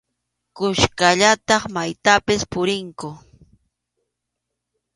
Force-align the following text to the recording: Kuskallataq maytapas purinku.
Kuskallataq 0.55 1.63
maytapas 1.75 2.41
purinku. 2.51 3.09